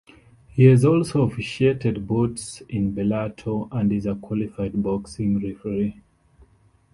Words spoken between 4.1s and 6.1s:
qualified boxing referee.